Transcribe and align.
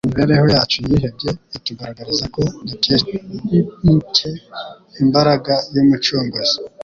imibereho 0.05 0.45
yacu 0.55 0.77
yihebye 0.87 1.29
itugaragariza 1.57 2.25
ko 2.35 2.41
dukencye 2.67 3.15
imbaraga 5.03 5.53
y'Umucunguzi. 5.73 6.57